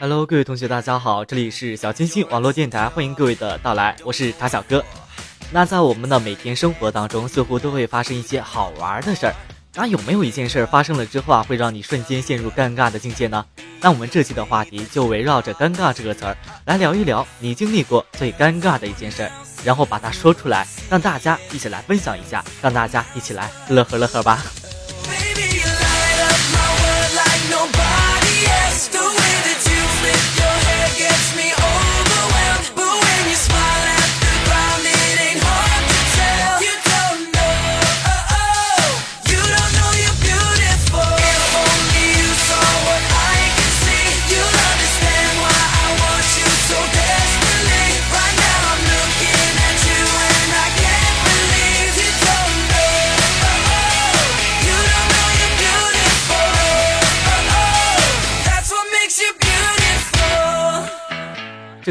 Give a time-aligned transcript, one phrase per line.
[0.00, 4.84] Hello，各位同学，大家好，这里是小清新网络电台，欢迎各位的到来，我是茶小哥。
[5.50, 9.34] 那在我们的每天生活当中，似乎都会发生一些好玩的事儿。
[9.74, 13.44] 那有没有一件事儿发生了之后啊，会让你瞬间陷入尴尬的境界呢？
[13.80, 19.28] 那我们这期的话题就围绕着“尴尬”这个词儿来聊一聊，你经历过最尴尬的一件事，
[19.64, 24.44] 然后把它说出来，让大家一起来分享一下，让大家一起来乐呵乐呵吧。
[25.08, 25.58] Baby,
[30.40, 32.70] your hair gets me overwhelmed.
[32.74, 33.97] But when you smile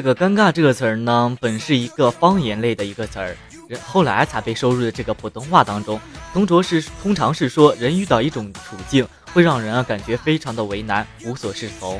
[0.07, 3.35] 个“尴尬”这个词儿呢，本是一个方言类的一个词儿，
[3.83, 5.99] 后来才被收入的这个普通话当中。
[6.31, 11.99] 同桌是通常是说人遇到一种处境，会让人啊感觉非常的为难，无所适从。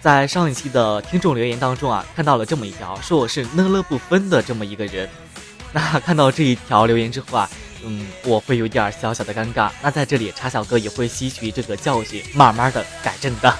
[0.00, 5.06] 在上一期的听众留言当中啊，看到了这么一条，说我是呢乐不分的这么一个人。
[5.70, 7.50] 那看到这一条留言之后啊，
[7.84, 9.70] 嗯，我会有点小小的尴尬。
[9.82, 13.54] 那在这里，茶小哥也会吸取这个教训，慢慢的改正的。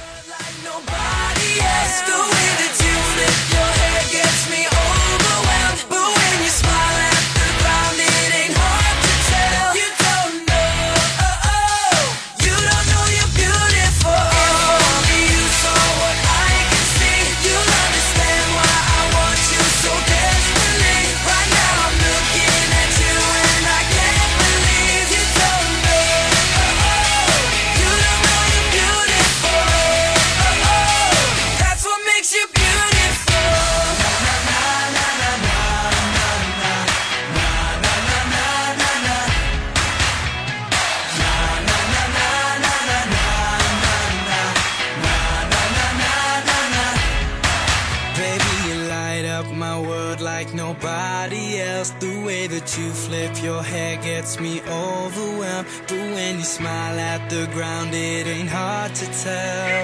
[54.28, 55.66] gets me overwhelmed.
[55.86, 59.77] But when you smile at the ground, it ain't hard to tell.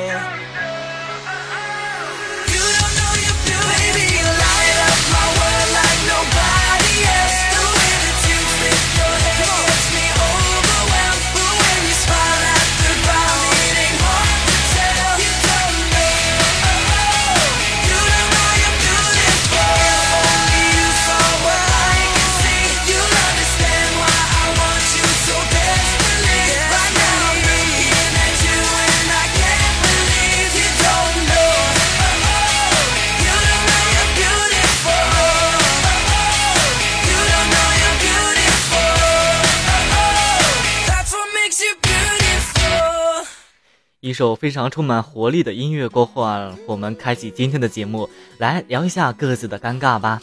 [44.15, 48.09] 首非常充满活力的音乐过后啊，我们开启今天的节目，
[48.39, 50.23] 来聊一下各自的尴尬吧。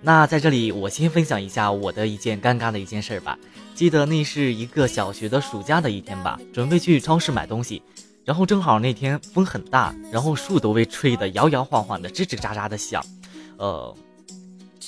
[0.00, 3.38] 那在这里，我先分享一下我的一件尴尬的一件事儿吧。
[3.74, 7.82] 记得那是一个小学的暑假的一天吧，准备去超市买东西，
[8.24, 13.04] 然后正好那天风很大，然后树都被吹得摇摇晃晃的，吱吱喳喳的响。
[13.56, 13.96] 呃，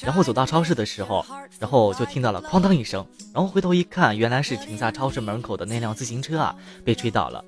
[0.02, 1.24] 然后走到超市的时候，
[1.58, 7.44] 然后就听到了哐当一声，然后回头一看，原来是停在超市门口的那辆自行车啊被吹倒了。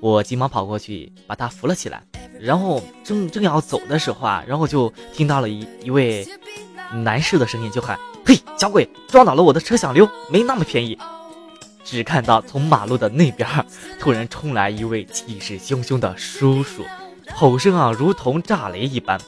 [0.00, 2.02] 我急忙跑过去把他扶了起来，
[2.40, 6.26] 然后正正要走的时候啊，然后就听到了一一位
[6.92, 10.98] 男士的声音，就喊：“嘿，小鬼，撞倒了我的车想溜，没那么便宜。”
[11.84, 13.48] 只看到从马路的那边
[14.00, 16.84] 突然冲来一位气势汹汹的叔叔，
[17.32, 19.20] 吼声啊如同炸雷一般，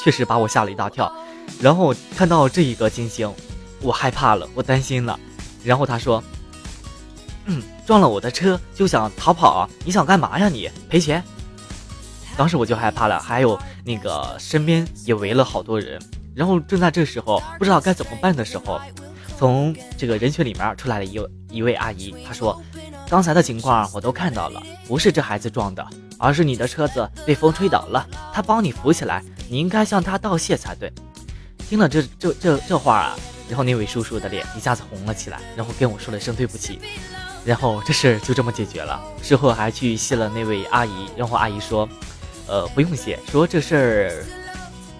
[0.00, 1.12] 确实把我吓了一大跳。
[1.60, 3.30] 然后看到这一个情形，
[3.80, 5.18] 我害怕了，我担心了。
[5.64, 6.22] 然后他说
[7.86, 10.48] ：“”撞了我的车就想逃跑，你想干嘛呀？
[10.48, 11.22] 你赔钱？
[12.36, 16.00] 当时我就害怕了，还有那个身边也围了好多人，
[16.34, 18.80] 然后正在这时候不知道该怎么办的时候，
[19.38, 21.20] 从这个人群里面出来了一
[21.50, 22.60] 一位阿姨，她说
[23.08, 25.86] ：“刚才的情况我都看到了，不是这孩子撞的，
[26.18, 30.92] 而是你的车子被风吹倒了，他帮你扶起来，你应该向他道谢才对。”
[31.68, 33.16] 听了这这这这话啊，
[33.48, 36.80] 然后那位叔叔的脸一下子红了起来，然后跟我说了声对不起。
[37.44, 39.00] 然后这事儿就这么解决了。
[39.22, 41.88] 事后还去谢了那位阿姨，然后阿姨说
[42.48, 44.24] ：“呃，不用谢，说这事儿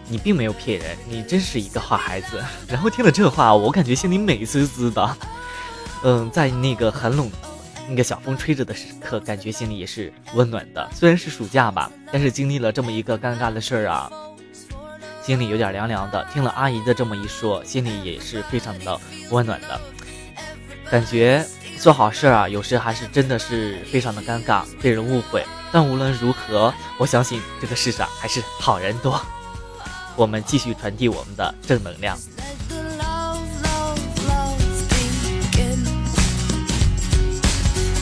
[0.08, 2.44] 你并没有骗人，你真是一个好孩子。
[2.68, 5.16] ”然后听了这话，我感觉心里美滋滋的。
[6.02, 7.30] 嗯，在那个很冷、
[7.88, 10.86] 那个小风吹着的时刻，感觉心里也是温暖的。
[10.92, 14.12] 虽然是暑假吧，但是经历了这么一个尴尬的事儿啊，
[15.22, 16.22] 心里有点凉凉的。
[16.30, 19.00] 听了阿姨的这么一说，心里也是非常的
[19.30, 19.80] 温暖的。
[20.90, 21.42] 感觉
[21.84, 25.44] 做好事啊，有时还是真的是非常的尴尬，被人误会。
[25.70, 29.20] 但无论如何，我相信这个世上还是好人多。
[30.16, 32.16] 我们继续传递我们的正能量。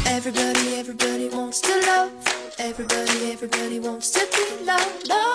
[0.06, 2.11] Everybody, everybody wants to love.
[2.58, 5.08] Everybody, everybody wants to be loved.
[5.08, 5.31] Love.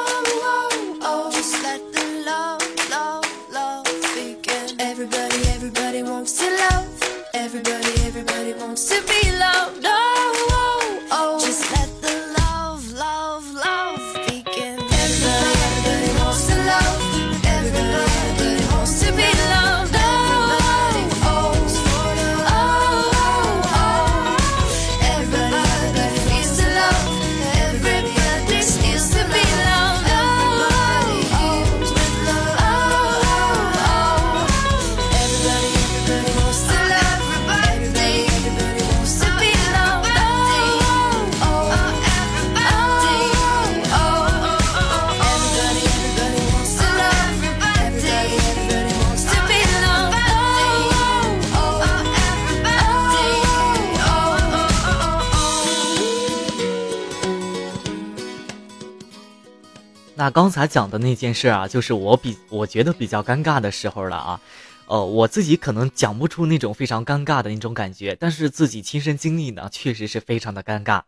[60.29, 64.41] 刚才讲的那件事啊，就是我比我觉得比较尴尬的时候了啊，
[64.87, 71.01] 呃，我自己可能讲不出那种非常尴尬的那种感觉，但是自己亲身经历呢，确实是非常的尴尬。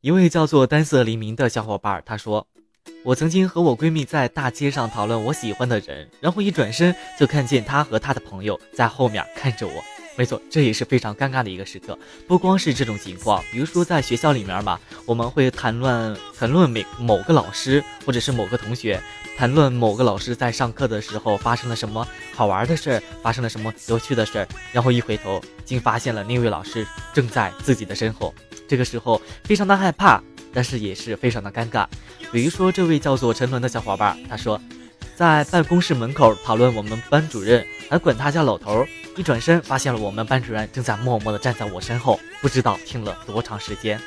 [0.00, 2.46] 一位叫做单色黎明的小伙伴，他说
[3.04, 9.82] ：“我曾经和我闺蜜在大街上讨论我喜欢的人，然后一转身就看见她和她的朋友在后面看着我。
[10.16, 11.98] 没错，这也是非常尴尬的一个时刻。
[12.28, 19.02] 不光是这种情况，比如说在学校里面嘛，我们会谈论谈论每某个老师或者是某个同学，
[19.36, 28.32] 谈论某个老师在上课的时候发生了什么好玩的事儿，发生了什么有趣的事儿，然后一回头，竟发现了那位老师正在自己的身后。
[28.68, 30.22] 这个时候非常的害怕，
[30.52, 31.86] 但是也是非常的尴尬。
[32.30, 34.60] 比如说这位叫做陈伦的小伙伴，他说，
[35.16, 38.88] 在办公室门口讨论我们班主任，还管他叫老头儿。
[39.16, 44.00] 一转身发现了我们班主任正在默默的站在我身后，不知道听了多长时间。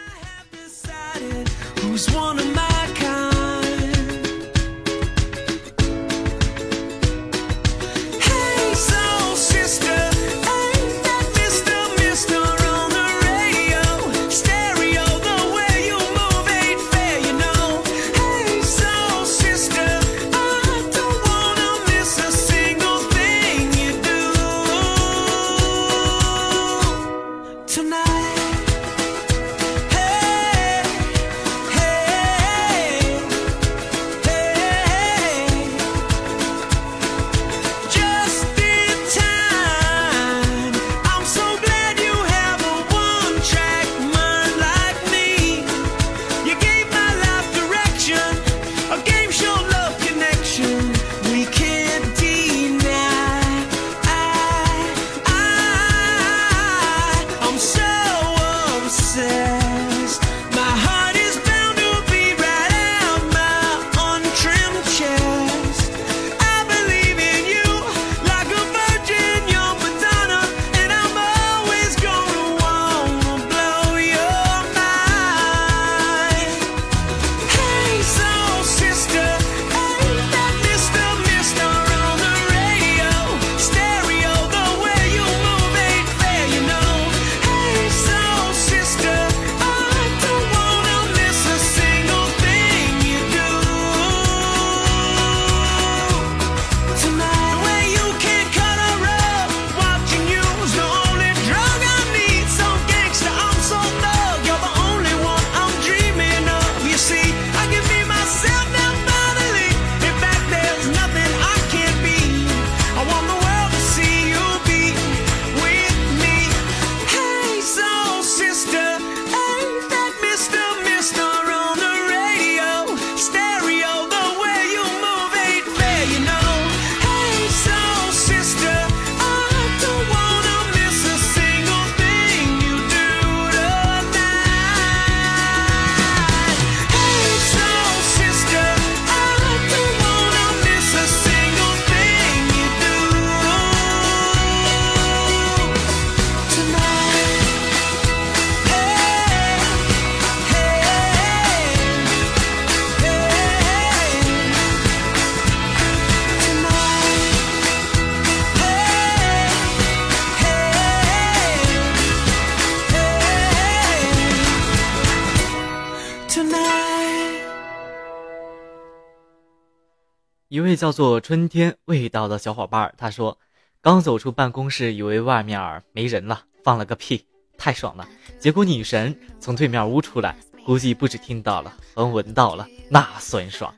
[170.58, 173.38] 一位叫做春天味道的小伙伴，他说，
[173.80, 177.24] 刚走出办公室，以为外面没人了，放了个屁，
[177.60, 178.10] 太爽了。
[178.40, 180.36] 结果女神从对面屋出来，
[180.66, 183.72] 估计不止听到了，还闻到了，那酸爽。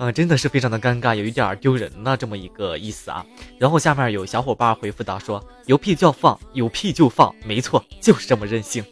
[0.00, 3.24] 嗯，真的是非常的尴尬，有一点丢人了这么一个意思啊。
[3.56, 8.84] 然后下面有小伙伴回复到说，有屁就要放，有屁就放，没错，就是这么任性，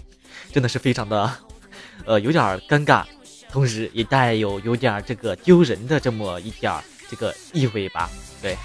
[0.53, 1.29] 真的是非常的，
[2.07, 3.05] 呃，有点尴尬。
[3.51, 6.73] 同时也带有有点这个丢人的这么一点
[7.09, 8.11] 这个意味吧，
[8.43, 8.57] 对。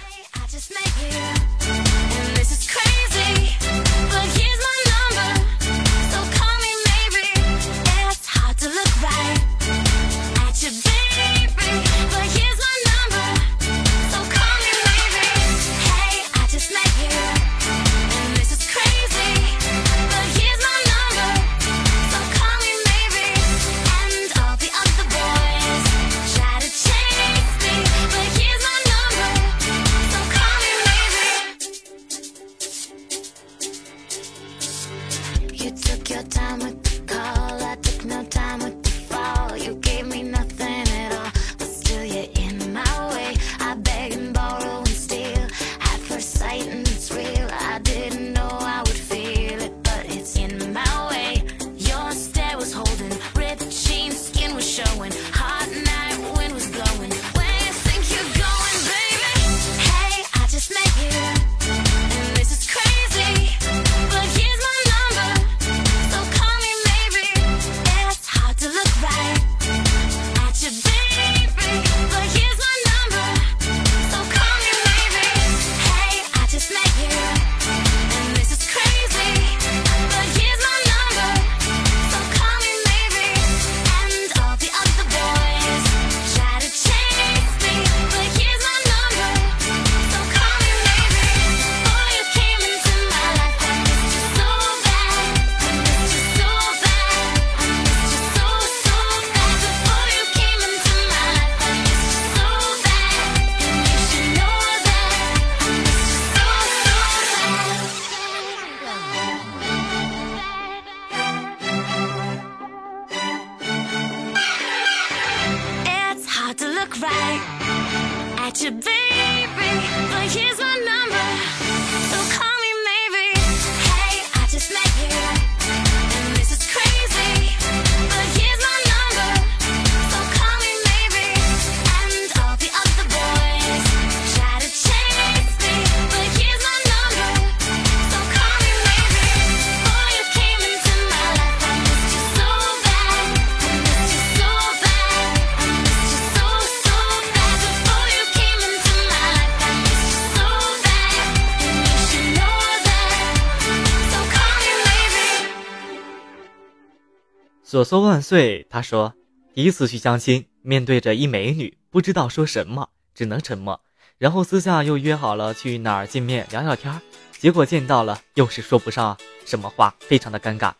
[157.74, 159.14] 所说万岁，他说，
[159.52, 163.80] 第一次去相亲，面对着一美女，不知道说什么，只能沉默。
[164.16, 167.00] 然后私下又约好了去哪儿见面聊聊天
[167.36, 170.72] 结果见到了，又是说不上什么话，非常的尴尬。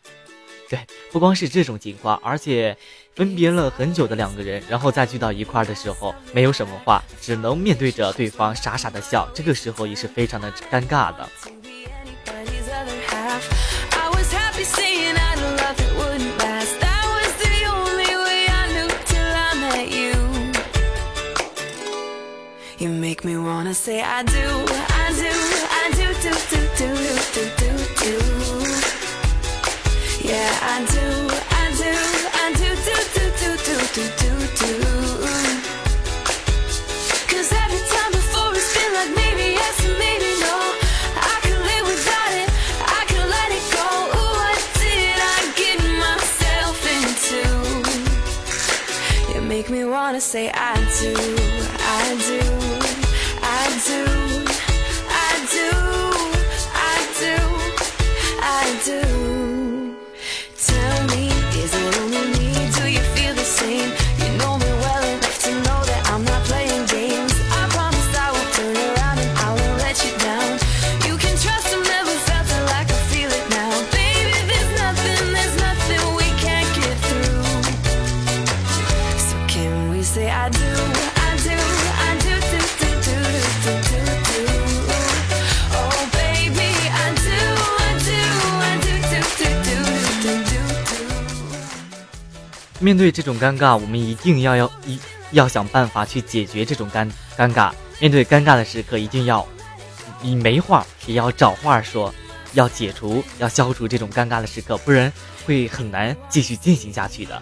[0.69, 0.79] 对，
[1.11, 2.77] 不光是这种情况，而且
[3.13, 11.29] 分别了很久的两个人，然后再聚到一块儿的时候，没有什么话，只能面对着对方傻傻的笑，这个时候也是非常的尴尬的。
[24.15, 24.64] I do,
[92.85, 94.99] 面对这种尴尬，我们一定要要一
[95.31, 97.71] 要想办法去解决这种尴尴尬。
[97.99, 99.43] 面对尴尬的时刻，一定要
[100.21, 102.13] 你没话也要找话说，
[102.53, 105.11] 要解除、要消除这种尴尬的时刻，不然
[105.47, 107.41] 会很难继续进行下去的。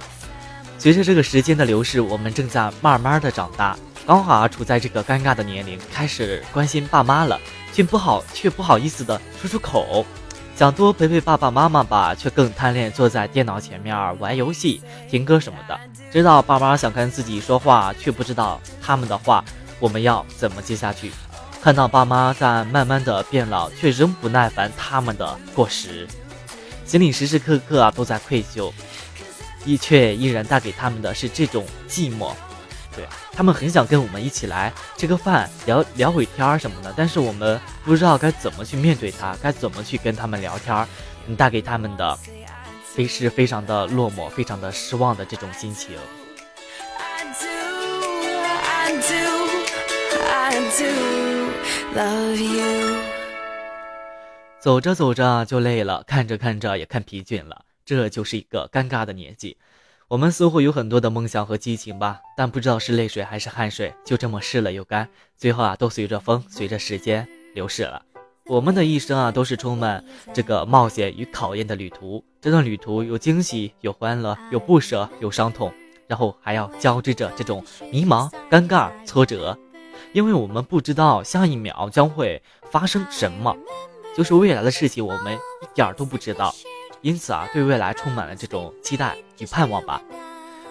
[0.80, 7.38] 随着这个时间的流逝，我们正在慢慢的长大，刚好啊处在这个尴尬的年龄，开始关心爸妈了，
[7.74, 10.06] 却不好却不好意思的说出口。
[10.56, 15.78] 想多陪陪爸爸妈妈吧，却更贪恋坐在电脑前面玩游戏、听歌什么的。
[16.12, 19.44] 知道爸妈想跟自己说话，却不知道他们的话
[19.80, 21.12] 我们要怎么接下去。
[21.60, 26.08] 看到爸妈在慢慢的变老，却仍不耐烦他们的过时，
[26.86, 28.72] 心里时时刻刻都在愧疚，
[29.66, 32.32] 依却依然带给他们的是这种寂寞。
[33.34, 40.88] 对他们很想跟我们一起来吃个饭，聊聊会天儿什么的，但是我们不知道该怎么去面对他，该怎么去跟他们聊天儿，
[41.26, 42.18] 你带给他们的
[42.86, 45.98] 非是非常的落寞，非常的失望的这种心情。
[47.00, 47.48] I do,
[48.62, 49.18] I do,
[50.30, 52.98] I do love you.
[54.60, 59.58] 走着走着就累了，看着看着也看疲倦了，这就是一个尴尬的年纪。
[60.14, 68.00] 我们似乎有很多的梦想和激情吧，但不知道是泪水还是汗水，就这么湿了又干，最后啊，都随着风，随着时间流逝了。
[68.46, 72.24] 我们的一生啊，都是充满这个冒险与考验的旅途。
[72.40, 75.74] 这段旅途有惊喜，有欢乐，有不舍，有伤痛，
[76.06, 79.58] 然后还要交织着这种迷茫、尴尬、挫折，
[80.12, 82.40] 因为我们不知道下一秒将会
[82.70, 83.58] 发生什么，
[84.16, 86.54] 就是未来的事情，我们一点儿都不知道。
[87.04, 90.02] 因此啊，对未来充满了这种期待与盼望吧。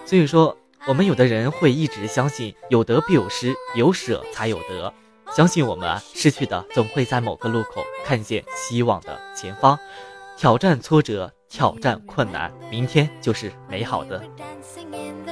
[0.03, 4.91] 所以说，我们有的人会一直相信有得必有失，有舍才有得。
[5.31, 9.77] 相信我们啊，失去的总会在某个路口看见希望的前方。
[10.35, 14.19] 挑战挫折，挑战困难，明天就是美好的。
[14.35, 15.23] dancing in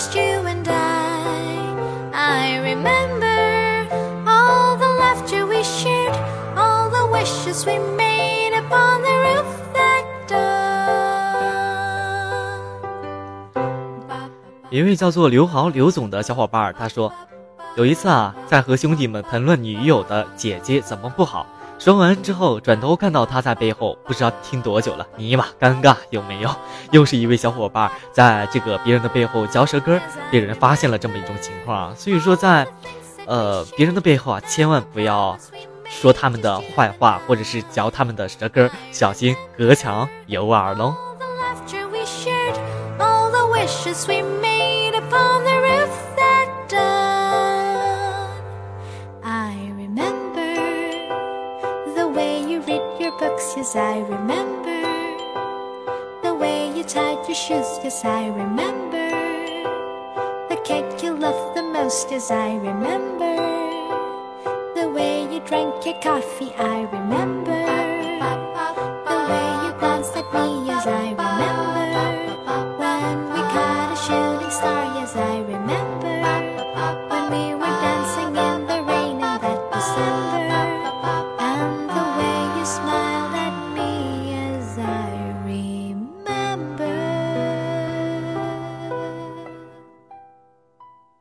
[0.00, 1.36] just you and I.
[2.14, 3.86] I remember
[4.26, 6.16] all the laughter we shared,
[6.56, 10.40] all the wishes we made upon the roof that dawn.
[14.70, 17.12] 一位叫做刘豪刘总的小伙伴，他说，
[17.76, 21.46] 有一次啊，在和兄弟们谈论女友的姐姐怎么不好，
[21.80, 26.50] 说完之后，转头看到他在背后，不知道听多久了，尼玛尴尬有没有？
[26.90, 32.66] 又是一位小伙伴在这个别人的背后嚼舌根儿，被人发现了这么一种情况啊，所以说在，
[33.24, 35.34] 呃，别人的背后啊，千万不要
[35.86, 40.94] 说他们的坏话，或者是嚼他们的舌根，小心隔墙有耳喽。
[53.74, 54.80] Yes, I remember.
[56.22, 59.08] The way you tied your shoes, yes, I remember.
[60.48, 63.36] The cake you loved the most, yes, I remember.
[64.74, 67.39] The way you drank your coffee, I remember.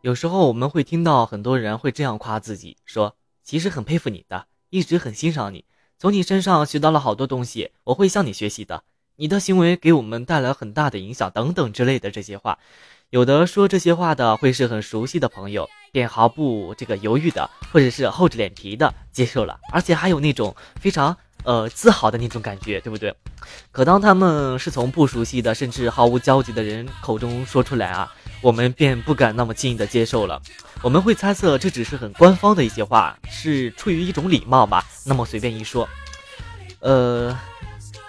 [0.09, 5.65] 有时候我们会听到很多人会这样夸自己，说其实很佩服你的，一直很欣赏你，
[5.99, 8.81] 从你身上学到了好多东西，我会向你学习的。
[9.17, 12.57] 你的行为给我们带来很大的影响，等等之类的这些话。
[13.11, 23.15] 有的说这些话的会是很熟悉的朋友，便毫不这个犹豫的，或者是厚着脸皮的接受了，而且还有那种非常呃自豪的那种感觉，对不对？
[23.71, 28.11] 可当他们是从不熟悉的，甚至毫无交集的人口中说出来啊，
[28.41, 30.41] 我们便不敢那么轻易的接受了。
[30.81, 35.87] 我们会猜测这只是很官方的一些话，是出于一种礼貌吧，那么随便一说。
[36.79, 37.37] 呃，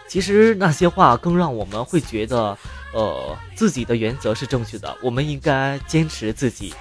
[0.09, 2.57] 其实那些话更让我们会觉得，
[2.93, 6.73] 呃，自己的原则是正确的，我们应该坚持自己。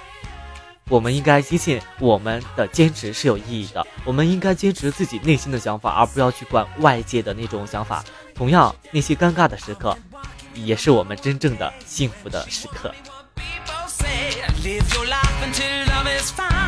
[0.88, 8.04] 我们应该坚信我们的坚持是有意义的，我们应该坚持自己内心的想法，而不要去管外界的那种想法。
[8.34, 9.96] 同样，那些尴尬的时刻，
[10.54, 12.92] 也是我们真正的幸福的时刻。
[14.62, 16.59] Live your life until love is found.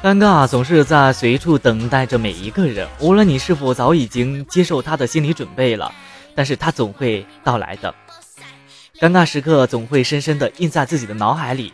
[0.00, 5.92] 尴尬总是在随处等待着每一个人，无论你是否早已经接受他的心理准备了，
[6.36, 7.92] 但是他总会到来的。
[9.00, 11.72] 尴尬时刻总会深深的印在自己的脑海里，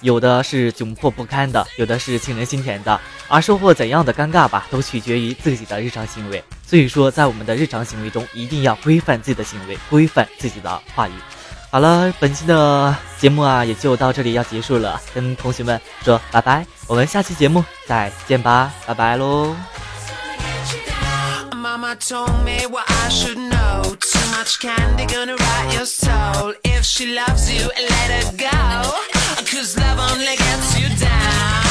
[0.00, 6.42] 有的是窘迫不堪的，有的是沁人心田的，而收获怎样的尴尬吧，都取决于自己的日常行为。
[6.66, 11.12] 所以说，在我们的日常行为中，一定要规范自己的行为，规范自己的话语。
[11.72, 19.56] 好了，本期的节目啊，也就到这里要结束了，跟同学们说拜拜，我们下期节目再见吧，拜拜喽。
[21.50, 23.96] Mama told me what I should know.
[23.96, 26.54] Too much candy gonna rot your soul.
[26.62, 28.92] If she loves you, let her go.
[29.50, 31.61] Cause love only gets you down.